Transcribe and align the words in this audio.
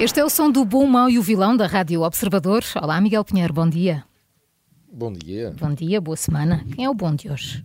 Este 0.00 0.18
é 0.18 0.24
o 0.24 0.30
som 0.30 0.50
do 0.50 0.64
Bom, 0.64 0.86
Mau 0.86 1.10
e 1.10 1.18
o 1.18 1.22
Vilão 1.22 1.54
da 1.54 1.66
Rádio 1.66 2.00
Observador. 2.00 2.64
Olá, 2.80 2.98
Miguel 3.02 3.22
Pinheiro, 3.22 3.52
bom 3.52 3.68
dia. 3.68 4.02
Bom 4.90 5.12
dia. 5.12 5.54
Bom 5.60 5.74
dia, 5.74 6.00
boa 6.00 6.16
semana. 6.16 6.64
Quem 6.74 6.86
é 6.86 6.88
o 6.88 6.94
bom 6.94 7.14
de 7.14 7.30
hoje? 7.30 7.62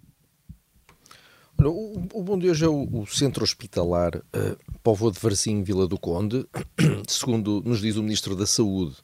o, 1.58 2.06
o, 2.14 2.22
bom 2.22 2.38
de 2.38 2.50
hoje 2.50 2.66
é 2.66 2.68
o, 2.68 2.90
o 2.92 3.08
Centro 3.08 3.42
Hospitalar 3.42 4.18
uh, 4.18 4.58
Povo 4.84 5.10
de 5.12 5.18
Varzinho, 5.18 5.64
Vila 5.64 5.88
do 5.88 5.98
Conde, 5.98 6.46
segundo 7.08 7.64
nos 7.64 7.80
diz 7.80 7.96
o 7.96 8.04
Ministro 8.04 8.36
da 8.36 8.46
Saúde, 8.46 8.98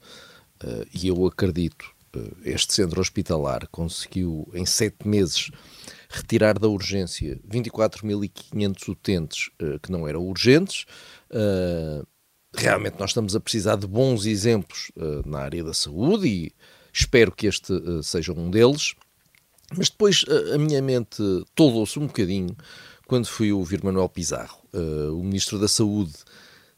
uh, 0.62 0.86
e 0.94 1.08
eu 1.08 1.26
acredito, 1.26 1.86
uh, 2.14 2.36
este 2.44 2.74
centro 2.74 3.00
hospitalar 3.00 3.66
conseguiu 3.72 4.46
em 4.54 4.66
sete 4.66 5.08
meses 5.08 5.52
retirar 6.10 6.60
da 6.60 6.68
urgência 6.68 7.40
24.500 7.50 8.90
utentes 8.90 9.50
uh, 9.62 9.80
que 9.80 9.90
não 9.90 10.06
eram 10.06 10.22
urgentes, 10.22 10.86
realmente 12.54 13.00
nós 13.00 13.12
estamos 13.12 13.36
a 13.36 13.40
precisar 13.40 13.76
de 13.76 13.88
bons 13.88 14.26
exemplos 14.26 14.92
uh, 14.96 15.28
na 15.28 15.40
área 15.40 15.64
da 15.64 15.74
saúde 15.74 16.28
e 16.28 16.52
espero 16.92 17.32
que 17.32 17.48
este 17.48 17.72
uh, 17.74 18.04
seja 18.04 18.34
um 18.34 18.50
deles. 18.50 18.94
Mas 19.76 19.90
depois 19.90 20.24
uh, 20.24 20.56
a 20.56 20.58
minha 20.58 20.82
mente 20.82 21.24
toldou-se 21.56 21.98
um 21.98 22.08
bocadinho 22.08 22.56
quando 23.08 23.28
fui 23.28 23.52
ouvir 23.52 23.84
Manuel 23.84 24.08
Pizarro, 24.08 24.62
o 24.72 25.22
Ministro 25.22 25.60
da 25.60 25.68
Saúde. 25.68 26.14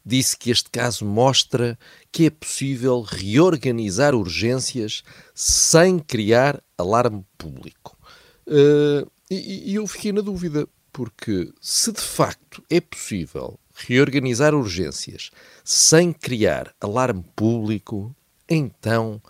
Disse 0.04 0.36
que 0.36 0.50
este 0.50 0.68
caso 0.68 1.04
mostra 1.04 1.78
que 2.10 2.26
é 2.26 2.30
possível 2.30 3.02
reorganizar 3.02 4.16
urgências 4.16 5.04
sem 5.32 6.00
criar 6.00 6.60
alarme 6.76 7.24
público. 7.38 7.96
e, 9.30 9.70
e 9.70 9.74
eu 9.76 9.86
fiquei 9.86 10.10
na 10.10 10.22
dúvida, 10.22 10.66
porque 10.92 11.52
se 11.60 11.92
de 11.92 12.00
facto 12.00 12.64
é 12.68 12.80
possível 12.80 13.56
reorganizar 13.74 14.54
urgências 14.54 15.30
sem 15.64 16.12
criar 16.12 16.72
alarme 16.80 17.24
público, 17.34 18.14
então 18.48 19.20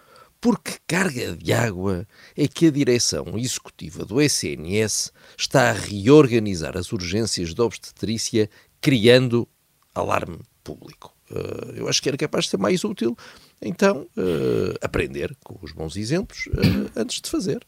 por 0.45 0.61
que 0.61 0.75
carga 0.87 1.34
de 1.34 1.55
água 1.55 2.06
é 2.37 2.47
que 2.47 2.67
a 2.67 2.70
direção 2.70 3.39
executiva 3.39 4.05
do 4.05 4.20
SNS 4.20 5.11
está 5.39 5.70
a 5.70 5.72
reorganizar 5.72 6.77
as 6.77 6.92
urgências 6.92 7.55
de 7.55 7.62
obstetrícia 7.62 8.50
criando 8.78 9.48
alarme 9.95 10.39
público? 10.62 11.15
Uh, 11.31 11.72
eu 11.75 11.89
acho 11.89 12.03
que 12.03 12.11
era 12.11 12.19
capaz 12.19 12.45
de 12.45 12.50
ser 12.50 12.59
mais 12.59 12.84
útil, 12.84 13.17
então, 13.62 14.06
uh, 14.19 14.77
aprender 14.83 15.34
com 15.42 15.59
os 15.62 15.72
bons 15.72 15.97
exemplos 15.97 16.47
uh, 16.48 16.91
antes 16.95 17.22
de 17.22 17.31
fazer. 17.31 17.65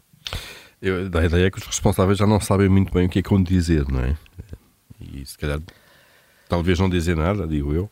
Eu, 0.83 1.09
a 1.19 1.25
ideia 1.25 1.47
é 1.47 1.51
que 1.51 1.59
os 1.59 1.65
responsáveis 1.65 2.19
já 2.19 2.27
não 2.27 2.41
sabem 2.41 2.69
muito 2.69 2.93
bem 2.93 3.07
o 3.07 3.09
que 3.09 3.21
é 3.21 3.23
que 3.23 3.31
vão 3.31 3.43
dizer, 3.43 3.89
não 3.89 4.01
é? 4.01 4.19
E 5.01 5.25
se 5.25 5.39
calhar 5.39 5.63
Talvez 6.49 6.79
não 6.79 6.89
dizer 6.89 7.17
nada, 7.17 7.47
digo 7.47 7.73
eu. 7.73 7.91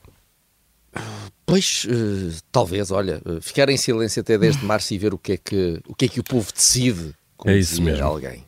Pois, 1.46 1.84
uh, 1.84 2.42
talvez, 2.50 2.90
olha, 2.90 3.20
uh, 3.24 3.40
ficar 3.40 3.68
em 3.68 3.76
silêncio 3.76 4.20
até 4.20 4.38
10 4.38 4.58
de 4.58 4.64
março 4.64 4.94
e 4.94 4.98
ver 4.98 5.12
o 5.12 5.18
que 5.18 5.32
é 5.32 5.36
que 5.36 5.80
o, 5.86 5.94
que 5.94 6.06
é 6.06 6.08
que 6.08 6.20
o 6.20 6.24
povo 6.24 6.52
decide. 6.52 7.14
é 7.44 7.56
isso 7.56 7.82
mesmo. 7.82 8.04
Alguém. 8.04 8.44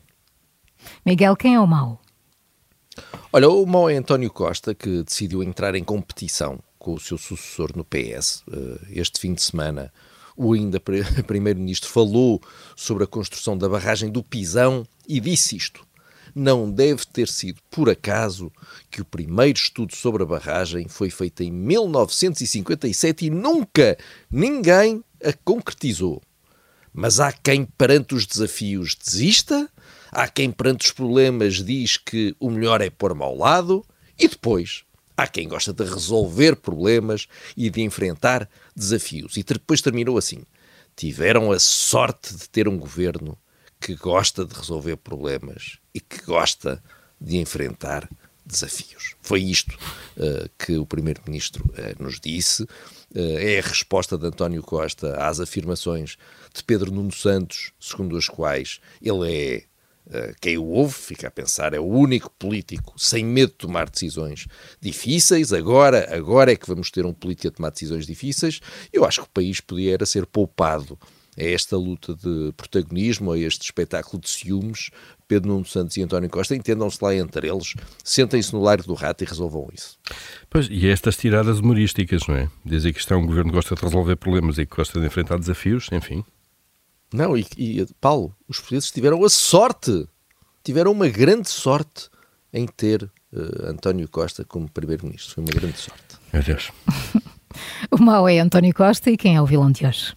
Miguel, 1.05 1.35
quem 1.35 1.55
é 1.55 1.59
o 1.59 1.67
mau? 1.67 2.01
Olha, 3.31 3.49
o 3.49 3.65
mau 3.65 3.89
é 3.89 3.95
António 3.95 4.31
Costa, 4.31 4.73
que 4.73 5.03
decidiu 5.03 5.43
entrar 5.43 5.75
em 5.75 5.83
competição 5.83 6.59
com 6.79 6.95
o 6.95 6.99
seu 6.99 7.17
sucessor 7.17 7.71
no 7.75 7.85
PS. 7.85 8.43
Uh, 8.47 8.53
eh, 8.53 9.01
este 9.01 9.19
fim 9.19 9.33
de 9.33 9.43
semana, 9.43 9.93
o 10.35 10.53
ainda 10.53 10.79
primeiro-ministro 11.27 11.89
falou 11.89 12.41
sobre 12.75 13.03
a 13.03 13.07
construção 13.07 13.57
da 13.57 13.69
barragem 13.69 14.09
do 14.09 14.23
Pisão 14.23 14.85
e 15.07 15.19
disse 15.19 15.55
isto 15.55 15.85
não 16.37 16.71
deve 16.71 17.03
ter 17.07 17.27
sido 17.27 17.59
por 17.69 17.89
acaso 17.89 18.51
que 18.91 19.01
o 19.01 19.05
primeiro 19.05 19.57
estudo 19.57 19.95
sobre 19.95 20.21
a 20.21 20.25
barragem 20.25 20.87
foi 20.87 21.09
feito 21.09 21.41
em 21.41 21.51
1957 21.51 23.25
e 23.25 23.29
nunca 23.31 23.97
ninguém 24.29 25.03
a 25.23 25.33
concretizou. 25.33 26.21
Mas 26.93 27.19
há 27.19 27.31
quem, 27.31 27.65
perante 27.65 28.13
os 28.13 28.27
desafios, 28.27 28.95
desista, 28.95 29.67
há 30.11 30.27
quem, 30.27 30.51
perante 30.51 30.85
os 30.85 30.91
problemas, 30.91 31.55
diz 31.55 31.97
que 31.97 32.35
o 32.39 32.51
melhor 32.51 32.81
é 32.81 32.89
pôr-me 32.89 33.23
ao 33.23 33.35
lado, 33.35 33.83
e 34.17 34.27
depois 34.27 34.83
há 35.15 35.27
quem 35.27 35.47
gosta 35.47 35.73
de 35.73 35.83
resolver 35.83 36.55
problemas 36.55 37.27
e 37.55 37.69
de 37.69 37.81
enfrentar 37.81 38.47
desafios. 38.75 39.37
E 39.37 39.43
depois 39.43 39.81
terminou 39.81 40.17
assim: 40.17 40.43
tiveram 40.95 41.51
a 41.51 41.59
sorte 41.59 42.35
de 42.35 42.47
ter 42.47 42.67
um 42.67 42.77
governo 42.77 43.37
que 43.79 43.95
gosta 43.95 44.45
de 44.45 44.53
resolver 44.53 44.97
problemas 44.97 45.77
e 45.93 45.99
que 45.99 46.21
gosta 46.23 46.83
de 47.19 47.37
enfrentar 47.37 48.09
desafios. 48.47 49.15
Foi 49.21 49.41
isto 49.41 49.77
uh, 50.17 50.49
que 50.57 50.77
o 50.77 50.85
Primeiro-Ministro 50.85 51.65
uh, 51.65 52.01
nos 52.01 52.19
disse. 52.19 52.63
Uh, 52.63 53.37
é 53.39 53.59
a 53.59 53.67
resposta 53.67 54.17
de 54.17 54.25
António 54.25 54.63
Costa 54.63 55.17
às 55.17 55.39
afirmações 55.39 56.17
de 56.53 56.63
Pedro 56.63 56.91
Nuno 56.91 57.11
Santos, 57.11 57.71
segundo 57.79 58.15
as 58.17 58.27
quais 58.27 58.79
ele 59.01 59.31
é 59.31 59.63
quem 60.39 60.57
o 60.57 60.63
ouve 60.67 60.93
fica 60.93 61.27
a 61.27 61.31
pensar, 61.31 61.73
é 61.73 61.79
o 61.81 61.85
único 61.85 62.31
político 62.39 62.93
sem 62.97 63.25
medo 63.25 63.51
de 63.51 63.57
tomar 63.57 63.89
decisões 63.89 64.47
difíceis. 64.79 65.51
Agora, 65.51 66.15
agora 66.15 66.53
é 66.53 66.55
que 66.55 66.65
vamos 66.65 66.89
ter 66.89 67.05
um 67.05 67.13
político 67.13 67.49
a 67.49 67.51
tomar 67.51 67.71
decisões 67.71 68.07
difíceis. 68.07 68.61
Eu 68.93 69.03
acho 69.03 69.19
que 69.19 69.27
o 69.27 69.31
país 69.31 69.59
podia 69.59 69.97
ser 70.05 70.25
poupado 70.25 70.97
a 71.37 71.43
esta 71.43 71.77
luta 71.77 72.15
de 72.15 72.51
protagonismo, 72.57 73.31
a 73.31 73.37
este 73.37 73.63
espetáculo 73.63 74.21
de 74.21 74.29
ciúmes, 74.29 74.89
Pedro 75.27 75.49
Nuno 75.49 75.65
Santos 75.65 75.95
e 75.97 76.01
António 76.01 76.29
Costa 76.29 76.55
entendam-se 76.55 76.97
lá 77.01 77.15
entre 77.15 77.47
eles, 77.47 77.73
sentem-se 78.03 78.53
no 78.53 78.61
largo 78.61 78.87
do 78.87 78.93
rato 78.93 79.23
e 79.23 79.27
resolvam 79.27 79.67
isso. 79.73 79.99
Pois, 80.49 80.67
e 80.69 80.87
estas 80.87 81.17
tiradas 81.17 81.59
humorísticas, 81.59 82.25
não 82.27 82.35
é? 82.35 82.49
Dizer 82.65 82.93
que 82.93 82.99
isto 82.99 83.13
é 83.13 83.17
um 83.17 83.25
governo 83.25 83.51
que 83.51 83.55
gosta 83.55 83.75
de 83.75 83.81
resolver 83.81 84.15
problemas 84.15 84.57
e 84.57 84.65
que 84.65 84.75
gosta 84.75 84.99
de 84.99 85.05
enfrentar 85.05 85.37
desafios, 85.37 85.87
enfim. 85.91 86.23
Não, 87.13 87.37
e, 87.37 87.45
e 87.57 87.85
Paulo, 88.01 88.35
os 88.47 88.57
portugueses 88.57 88.91
tiveram 88.91 89.23
a 89.23 89.29
sorte, 89.29 90.07
tiveram 90.63 90.91
uma 90.91 91.07
grande 91.07 91.49
sorte 91.49 92.09
em 92.51 92.65
ter 92.65 93.03
uh, 93.03 93.69
António 93.69 94.09
Costa 94.09 94.43
como 94.43 94.69
primeiro-ministro. 94.69 95.35
Foi 95.35 95.43
uma 95.43 95.53
grande 95.53 95.77
sorte. 95.77 96.17
Meu 96.33 96.43
Deus. 96.43 96.71
o 97.91 98.01
mau 98.01 98.27
é 98.27 98.39
António 98.39 98.73
Costa 98.73 99.11
e 99.11 99.17
quem 99.17 99.35
é 99.35 99.41
o 99.41 99.45
vilão 99.45 99.71
de 99.71 99.85
hoje? 99.85 100.13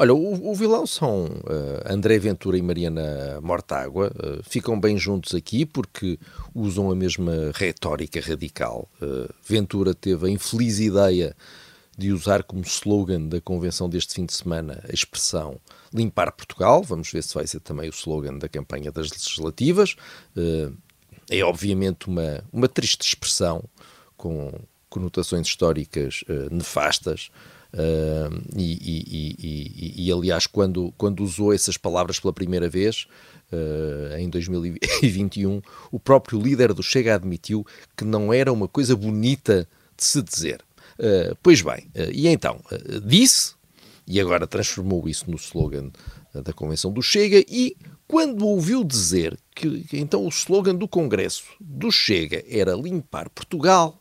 Olha, 0.00 0.14
o, 0.14 0.50
o 0.50 0.54
vilão 0.54 0.86
são 0.86 1.26
uh, 1.26 1.84
André 1.84 2.18
Ventura 2.18 2.56
e 2.56 2.62
Mariana 2.62 3.38
Mortágua. 3.42 4.10
Uh, 4.16 4.42
ficam 4.42 4.80
bem 4.80 4.96
juntos 4.96 5.34
aqui 5.34 5.66
porque 5.66 6.18
usam 6.54 6.90
a 6.90 6.94
mesma 6.96 7.52
retórica 7.54 8.18
radical. 8.18 8.88
Uh, 8.98 9.30
Ventura 9.46 9.92
teve 9.92 10.26
a 10.26 10.30
infeliz 10.30 10.80
ideia 10.80 11.36
de 11.98 12.14
usar 12.14 12.44
como 12.44 12.62
slogan 12.62 13.26
da 13.26 13.42
convenção 13.42 13.90
deste 13.90 14.14
fim 14.14 14.24
de 14.24 14.32
semana 14.32 14.82
a 14.88 14.90
expressão 14.94 15.60
limpar 15.92 16.32
Portugal. 16.32 16.82
Vamos 16.82 17.12
ver 17.12 17.22
se 17.22 17.34
vai 17.34 17.46
ser 17.46 17.60
também 17.60 17.90
o 17.90 17.92
slogan 17.92 18.38
da 18.38 18.48
campanha 18.48 18.90
das 18.90 19.10
legislativas. 19.10 19.96
é 21.30 21.44
obviamente 21.44 22.08
uma, 22.08 22.42
uma 22.50 22.68
triste 22.68 23.02
expressão 23.02 23.62
com 24.16 24.50
conotações 24.88 25.46
históricas 25.46 26.24
nefastas. 26.50 27.30
Uh, 27.72 28.42
e, 28.56 28.72
e, 28.82 29.36
e, 29.38 30.06
e, 30.06 30.12
aliás, 30.12 30.46
quando, 30.46 30.92
quando 30.98 31.22
usou 31.22 31.52
essas 31.52 31.76
palavras 31.76 32.18
pela 32.18 32.32
primeira 32.32 32.68
vez, 32.68 33.06
uh, 33.52 34.16
em 34.18 34.28
2021, 34.28 35.62
o 35.90 36.00
próprio 36.00 36.40
líder 36.40 36.74
do 36.74 36.82
Chega 36.82 37.14
admitiu 37.14 37.64
que 37.96 38.04
não 38.04 38.32
era 38.32 38.52
uma 38.52 38.66
coisa 38.66 38.96
bonita 38.96 39.68
de 39.96 40.04
se 40.04 40.20
dizer. 40.22 40.62
Uh, 40.98 41.36
pois 41.42 41.62
bem, 41.62 41.88
e 42.12 42.28
então, 42.28 42.60
disse, 43.04 43.54
e 44.06 44.20
agora 44.20 44.46
transformou 44.46 45.08
isso 45.08 45.30
no 45.30 45.36
slogan 45.36 45.90
da 46.44 46.52
Convenção 46.52 46.92
do 46.92 47.02
Chega, 47.02 47.44
e 47.48 47.76
quando 48.06 48.46
ouviu 48.46 48.84
dizer 48.84 49.38
que, 49.54 49.84
que 49.84 49.98
então 49.98 50.24
o 50.24 50.28
slogan 50.28 50.74
do 50.74 50.88
Congresso 50.88 51.44
do 51.60 51.90
Chega 51.90 52.44
era 52.48 52.74
limpar 52.74 53.30
Portugal, 53.30 54.00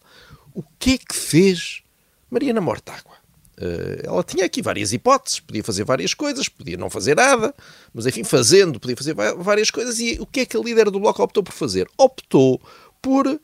o 0.53 0.63
que 0.77 0.93
é 0.93 0.97
que 0.97 1.15
fez 1.15 1.81
Mariana 2.29 2.59
Mortágua? 2.59 3.18
Uh, 3.59 4.07
ela 4.07 4.23
tinha 4.23 4.45
aqui 4.45 4.61
várias 4.61 4.93
hipóteses, 4.93 5.41
podia 5.41 5.61
fazer 5.61 5.83
várias 5.83 6.13
coisas, 6.13 6.47
podia 6.47 6.77
não 6.77 6.89
fazer 6.89 7.15
nada, 7.15 7.53
mas 7.93 8.05
enfim, 8.05 8.23
fazendo, 8.23 8.79
podia 8.79 8.95
fazer 8.95 9.13
várias 9.13 9.69
coisas. 9.69 9.99
E 9.99 10.17
o 10.17 10.25
que 10.25 10.41
é 10.41 10.45
que 10.45 10.55
a 10.55 10.61
líder 10.61 10.89
do 10.89 10.99
Bloco 10.99 11.21
optou 11.21 11.43
por 11.43 11.51
fazer? 11.51 11.85
Optou 11.97 12.61
por 13.01 13.39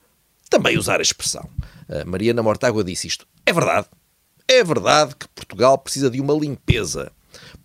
também 0.50 0.78
usar 0.78 1.00
a 1.00 1.02
expressão. 1.02 1.50
Uh, 1.90 2.08
Mariana 2.10 2.42
Mortágua 2.42 2.82
disse 2.82 3.08
isto. 3.08 3.28
É 3.46 3.52
verdade. 3.52 3.88
É 4.48 4.64
verdade 4.64 5.16
que 5.18 5.28
Portugal 5.28 5.78
precisa 5.78 6.10
de 6.10 6.22
uma 6.22 6.34
limpeza. 6.34 7.12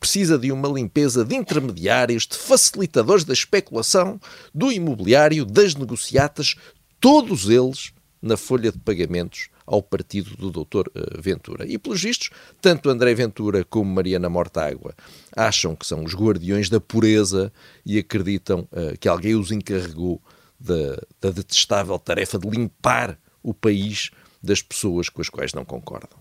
Precisa 0.01 0.37
de 0.37 0.51
uma 0.51 0.69
limpeza 0.69 1.25
de 1.25 1.37
intermediários, 1.37 2.27
de 2.27 2.37
facilitadores 2.37 3.23
da 3.23 3.33
especulação, 3.33 4.21
do 4.53 4.73
imobiliário, 4.73 5.45
das 5.45 5.77
negociatas, 5.77 6.57
todos 6.99 7.49
eles 7.49 7.93
na 8.21 8.37
folha 8.37 8.73
de 8.73 8.79
pagamentos 8.79 9.49
ao 9.71 9.81
partido 9.81 10.37
do 10.37 10.51
Dr. 10.51 10.91
Eh, 10.93 11.21
Ventura. 11.21 11.65
E, 11.65 11.79
pelos 11.79 12.03
vistos, 12.03 12.31
tanto 12.61 12.91
André 12.91 13.15
Ventura 13.15 13.65
como 13.65 13.95
Mariana 13.95 14.29
Mortágua 14.29 14.93
acham 15.37 15.77
que 15.77 15.87
são 15.87 16.03
os 16.03 16.13
guardiões 16.13 16.69
da 16.69 16.81
pureza 16.81 17.53
e 17.87 17.97
acreditam 17.97 18.67
uh, 18.73 18.99
que 18.99 19.09
alguém 19.09 19.37
os 19.37 19.53
encarregou 19.53 20.21
da, 20.59 21.01
da 21.21 21.31
detestável 21.31 21.97
tarefa 22.01 22.37
de 22.37 22.51
limpar 22.51 23.17
o 23.45 23.55
país 23.55 24.11
das 24.43 24.61
pessoas 24.61 25.09
com 25.09 25.23
as 25.23 25.29
quais 25.29 25.55
não 25.55 25.65
concordam. 25.65 26.19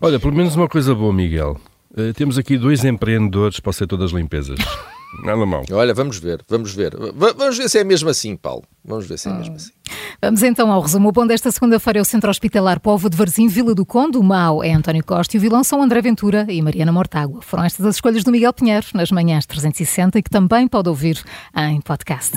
Olha, 0.00 0.18
pelo 0.18 0.34
menos 0.34 0.56
uma 0.56 0.68
coisa 0.68 0.94
boa, 0.94 1.12
Miguel. 1.12 1.60
Uh, 1.90 2.14
temos 2.14 2.38
aqui 2.38 2.56
dois 2.56 2.82
empreendedores 2.82 3.60
para 3.60 3.70
o 3.70 3.74
setor 3.74 3.98
das 3.98 4.12
limpezas. 4.12 4.58
Nada 5.22 5.44
mal. 5.44 5.64
Olha, 5.70 5.92
vamos 5.92 6.16
ver, 6.16 6.42
vamos 6.48 6.72
ver. 6.72 6.96
V 6.96 7.34
vamos 7.36 7.58
ver 7.58 7.68
se 7.68 7.78
é 7.78 7.84
mesmo 7.84 8.08
assim, 8.08 8.36
Paulo. 8.36 8.64
Vamos 8.82 9.06
ver 9.06 9.18
se 9.18 9.28
é 9.28 9.32
mesmo 9.34 9.56
assim. 9.56 9.72
Vamos 10.20 10.42
então 10.42 10.70
ao 10.70 10.80
resumo. 10.80 11.08
O 11.08 11.12
bom 11.12 11.26
desta 11.26 11.50
segunda-feira 11.50 11.98
é 11.98 12.02
o 12.02 12.04
Centro 12.04 12.30
Hospitalar 12.30 12.80
Povo 12.80 13.10
de 13.10 13.16
Varzim, 13.16 13.48
Vila 13.48 13.74
do 13.74 13.84
Conde. 13.84 14.18
O 14.18 14.22
mau 14.22 14.62
é 14.62 14.72
António 14.72 15.04
Costa 15.04 15.36
e 15.36 15.38
o 15.38 15.40
vilão 15.40 15.64
são 15.64 15.82
André 15.82 16.00
Ventura 16.00 16.46
e 16.48 16.60
Mariana 16.62 16.92
Mortágua. 16.92 17.40
Foram 17.42 17.64
estas 17.64 17.84
as 17.86 17.96
escolhas 17.96 18.24
do 18.24 18.30
Miguel 18.30 18.52
Pinheiro 18.52 18.86
nas 18.94 19.10
manhãs 19.10 19.46
360 19.46 20.18
e 20.18 20.22
que 20.22 20.30
também 20.30 20.68
pode 20.68 20.88
ouvir 20.88 21.22
em 21.56 21.80
podcast. 21.80 22.36